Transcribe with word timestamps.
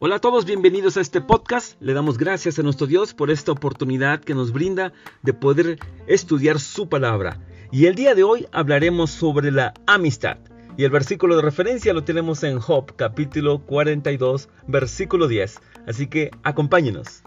Hola 0.00 0.16
a 0.16 0.20
todos, 0.20 0.44
bienvenidos 0.44 0.96
a 0.96 1.00
este 1.00 1.20
podcast. 1.20 1.74
Le 1.82 1.94
damos 1.94 2.16
gracias 2.16 2.60
a 2.60 2.62
nuestro 2.62 2.86
Dios 2.86 3.12
por 3.12 3.32
esta 3.32 3.50
oportunidad 3.50 4.20
que 4.20 4.34
nos 4.34 4.52
brinda 4.52 4.92
de 5.22 5.34
poder 5.34 5.80
estudiar 6.06 6.60
su 6.60 6.88
palabra. 6.88 7.40
Y 7.72 7.86
el 7.86 7.96
día 7.96 8.14
de 8.14 8.22
hoy 8.22 8.46
hablaremos 8.52 9.10
sobre 9.10 9.50
la 9.50 9.74
amistad. 9.86 10.38
Y 10.76 10.84
el 10.84 10.90
versículo 10.90 11.34
de 11.34 11.42
referencia 11.42 11.92
lo 11.92 12.04
tenemos 12.04 12.44
en 12.44 12.60
Job 12.60 12.94
capítulo 12.94 13.66
42, 13.66 14.48
versículo 14.68 15.26
10. 15.26 15.58
Así 15.88 16.06
que 16.06 16.30
acompáñenos. 16.44 17.24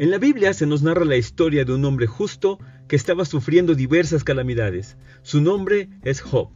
En 0.00 0.10
la 0.10 0.16
Biblia 0.16 0.54
se 0.54 0.64
nos 0.64 0.82
narra 0.82 1.04
la 1.04 1.18
historia 1.18 1.66
de 1.66 1.74
un 1.74 1.84
hombre 1.84 2.06
justo 2.06 2.58
que 2.88 2.96
estaba 2.96 3.26
sufriendo 3.26 3.74
diversas 3.74 4.24
calamidades. 4.24 4.96
Su 5.20 5.42
nombre 5.42 5.90
es 6.04 6.22
Job. 6.22 6.48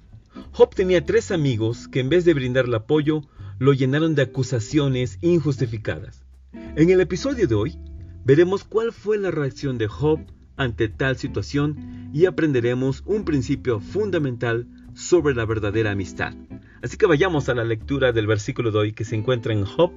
Job 0.53 0.75
tenía 0.75 1.05
tres 1.05 1.31
amigos 1.31 1.87
que 1.87 2.01
en 2.01 2.09
vez 2.09 2.25
de 2.25 2.33
brindarle 2.33 2.77
apoyo, 2.77 3.21
lo 3.59 3.75
llenaron 3.75 4.15
de 4.15 4.23
acusaciones 4.23 5.19
injustificadas. 5.21 6.25
En 6.55 6.89
el 6.89 7.03
episodio 7.03 7.47
de 7.47 7.55
hoy, 7.55 7.79
veremos 8.25 8.65
cuál 8.65 8.93
fue 8.95 9.19
la 9.19 9.31
reacción 9.31 9.77
de 9.77 9.89
Job 9.89 10.21
ante 10.57 10.89
tal 10.89 11.19
situación 11.19 12.11
y 12.15 12.25
aprenderemos 12.25 13.03
un 13.05 13.27
principio 13.27 13.79
fundamental 13.79 14.67
sobre 14.95 15.35
la 15.35 15.45
verdadera 15.45 15.91
amistad. 15.91 16.33
Así 16.83 16.97
que 16.97 17.05
vayamos 17.05 17.51
a 17.51 17.55
la 17.55 17.65
lectura 17.65 18.11
del 18.13 18.27
versículo 18.27 18.71
de 18.71 18.79
hoy 18.79 18.93
que 18.95 19.05
se 19.05 19.17
encuentra 19.17 19.53
en 19.53 19.67
Job 19.67 19.93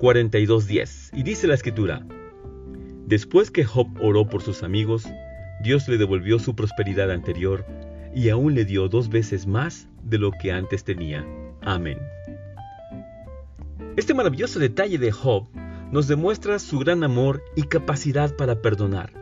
42.10 0.00 1.10
y 1.16 1.22
dice 1.22 1.46
la 1.46 1.54
escritura, 1.54 2.04
Después 3.06 3.50
que 3.50 3.64
Job 3.64 3.88
oró 4.00 4.28
por 4.28 4.42
sus 4.42 4.62
amigos, 4.62 5.06
Dios 5.62 5.88
le 5.88 5.98
devolvió 5.98 6.38
su 6.38 6.54
prosperidad 6.54 7.10
anterior 7.10 7.64
y 8.14 8.28
aún 8.28 8.54
le 8.54 8.64
dio 8.64 8.88
dos 8.88 9.08
veces 9.08 9.46
más 9.46 9.88
de 10.02 10.18
lo 10.18 10.32
que 10.32 10.52
antes 10.52 10.84
tenía. 10.84 11.26
Amén. 11.60 11.98
Este 13.96 14.14
maravilloso 14.14 14.58
detalle 14.58 14.98
de 14.98 15.12
Job 15.12 15.48
nos 15.90 16.08
demuestra 16.08 16.58
su 16.58 16.78
gran 16.78 17.04
amor 17.04 17.42
y 17.54 17.64
capacidad 17.64 18.34
para 18.36 18.62
perdonar. 18.62 19.12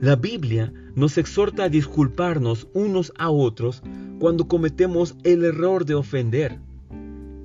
La 0.00 0.16
Biblia 0.16 0.72
nos 0.94 1.18
exhorta 1.18 1.64
a 1.64 1.68
disculparnos 1.68 2.68
unos 2.72 3.12
a 3.18 3.30
otros 3.30 3.82
cuando 4.20 4.46
cometemos 4.46 5.16
el 5.24 5.44
error 5.44 5.84
de 5.84 5.94
ofender. 5.94 6.60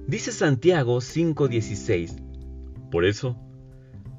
Dice 0.08 0.32
Santiago 0.32 1.02
5:16. 1.02 2.18
Por 2.92 3.06
eso, 3.06 3.38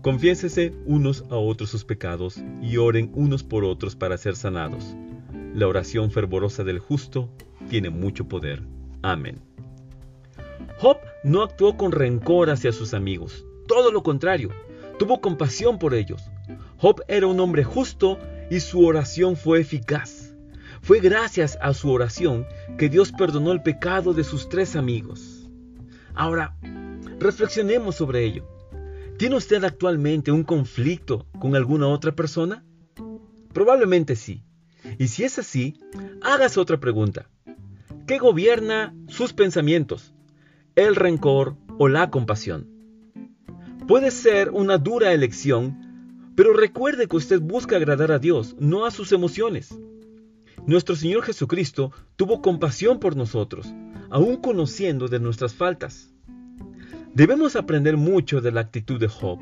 Confiésese 0.02 0.72
unos 0.86 1.24
a 1.30 1.36
otros 1.36 1.68
sus 1.68 1.84
pecados 1.84 2.40
y 2.62 2.78
oren 2.78 3.10
unos 3.14 3.42
por 3.42 3.64
otros 3.64 3.96
para 3.96 4.16
ser 4.16 4.34
sanados. 4.34 4.96
La 5.54 5.68
oración 5.68 6.10
fervorosa 6.10 6.64
del 6.64 6.78
justo 6.78 7.28
tiene 7.68 7.90
mucho 7.90 8.26
poder. 8.26 8.62
Amén. 9.02 9.42
Job 10.78 10.96
no 11.22 11.42
actuó 11.42 11.76
con 11.76 11.92
rencor 11.92 12.48
hacia 12.48 12.72
sus 12.72 12.94
amigos, 12.94 13.44
todo 13.68 13.92
lo 13.92 14.02
contrario, 14.02 14.48
tuvo 14.98 15.20
compasión 15.20 15.78
por 15.78 15.92
ellos. 15.92 16.22
Job 16.78 17.02
era 17.06 17.26
un 17.26 17.38
hombre 17.38 17.62
justo 17.62 18.18
y 18.50 18.60
su 18.60 18.86
oración 18.86 19.36
fue 19.36 19.60
eficaz. 19.60 20.34
Fue 20.80 21.00
gracias 21.00 21.58
a 21.60 21.74
su 21.74 21.90
oración 21.90 22.46
que 22.78 22.88
Dios 22.88 23.12
perdonó 23.12 23.52
el 23.52 23.62
pecado 23.62 24.14
de 24.14 24.24
sus 24.24 24.48
tres 24.48 24.76
amigos. 24.76 25.50
Ahora, 26.14 26.56
reflexionemos 27.18 27.96
sobre 27.96 28.24
ello. 28.24 28.59
¿Tiene 29.20 29.36
usted 29.36 29.62
actualmente 29.64 30.32
un 30.32 30.44
conflicto 30.44 31.26
con 31.38 31.54
alguna 31.54 31.88
otra 31.88 32.16
persona? 32.16 32.64
Probablemente 33.52 34.16
sí. 34.16 34.44
Y 34.98 35.08
si 35.08 35.24
es 35.24 35.38
así, 35.38 35.78
hágase 36.22 36.58
otra 36.58 36.80
pregunta. 36.80 37.28
¿Qué 38.06 38.16
gobierna 38.16 38.94
sus 39.08 39.34
pensamientos? 39.34 40.14
¿El 40.74 40.96
rencor 40.96 41.56
o 41.78 41.86
la 41.86 42.08
compasión? 42.08 42.66
Puede 43.86 44.10
ser 44.10 44.52
una 44.52 44.78
dura 44.78 45.12
elección, 45.12 46.32
pero 46.34 46.54
recuerde 46.54 47.06
que 47.06 47.16
usted 47.16 47.42
busca 47.42 47.76
agradar 47.76 48.12
a 48.12 48.18
Dios, 48.18 48.56
no 48.58 48.86
a 48.86 48.90
sus 48.90 49.12
emociones. 49.12 49.78
Nuestro 50.64 50.96
Señor 50.96 51.24
Jesucristo 51.24 51.92
tuvo 52.16 52.40
compasión 52.40 52.98
por 52.98 53.16
nosotros, 53.16 53.70
aun 54.08 54.38
conociendo 54.38 55.08
de 55.08 55.20
nuestras 55.20 55.52
faltas. 55.52 56.10
Debemos 57.20 57.54
aprender 57.54 57.98
mucho 57.98 58.40
de 58.40 58.50
la 58.50 58.62
actitud 58.62 58.98
de 58.98 59.06
Job. 59.06 59.40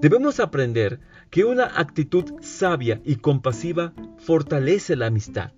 Debemos 0.00 0.40
aprender 0.40 1.00
que 1.28 1.44
una 1.44 1.78
actitud 1.78 2.24
sabia 2.40 3.02
y 3.04 3.16
compasiva 3.16 3.92
fortalece 4.16 4.96
la 4.96 5.08
amistad. 5.08 5.52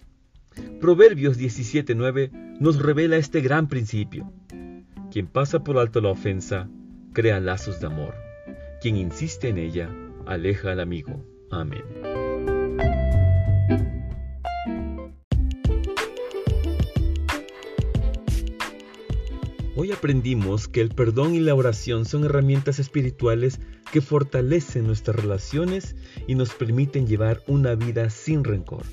Proverbios 0.81 1.39
17:9 1.39 2.33
nos 2.59 2.83
revela 2.83 3.17
este 3.17 3.43
gran 3.43 3.69
principio. 3.69 4.29
Quien 5.13 5.29
pasa 5.29 5.63
por 5.63 5.79
alto 5.79 6.01
la 6.01 6.09
ofensa, 6.09 6.69
crea 7.13 7.39
lazos 7.39 7.79
de 7.79 7.87
amor. 7.87 8.17
Quien 8.83 8.97
insiste 8.97 9.49
en 9.49 9.59
ella, 9.59 9.89
aleja 10.27 10.73
al 10.73 10.81
amigo. 10.81 11.25
Amén. 11.53 11.85
Hoy 19.79 19.93
aprendimos 19.93 20.69
que 20.69 20.81
el 20.81 20.89
perdón 20.89 21.35
y 21.35 21.41
la 21.41 21.55
oración 21.55 22.07
son 22.07 22.25
herramientas 22.25 22.79
espirituales 22.79 23.61
que 23.93 24.01
fortalecen 24.01 24.87
nuestras 24.87 25.17
relaciones 25.17 25.97
y 26.27 26.35
nos 26.35 26.55
permiten 26.55 27.07
llevar 27.07 27.43
una 27.47 27.75
vida 27.75 28.09
sin 28.09 28.43
rencor. 28.43 28.85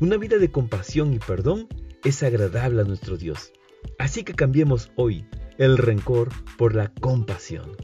Una 0.00 0.18
vida 0.18 0.36
de 0.36 0.50
compasión 0.50 1.14
y 1.14 1.18
perdón 1.20 1.68
es 2.04 2.22
agradable 2.22 2.82
a 2.82 2.84
nuestro 2.84 3.16
Dios. 3.16 3.50
Así 3.98 4.24
que 4.24 4.34
cambiemos 4.34 4.92
hoy 4.96 5.24
el 5.56 5.78
rencor 5.78 6.28
por 6.58 6.74
la 6.74 6.92
compasión. 7.00 7.74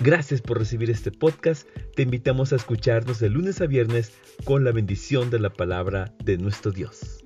Gracias 0.00 0.40
por 0.40 0.58
recibir 0.58 0.90
este 0.90 1.12
podcast. 1.12 1.68
Te 1.94 2.02
invitamos 2.02 2.52
a 2.52 2.56
escucharnos 2.56 3.20
de 3.20 3.30
lunes 3.30 3.60
a 3.60 3.66
viernes 3.66 4.12
con 4.42 4.64
la 4.64 4.72
bendición 4.72 5.30
de 5.30 5.38
la 5.38 5.50
palabra 5.50 6.12
de 6.24 6.36
nuestro 6.36 6.72
Dios. 6.72 7.17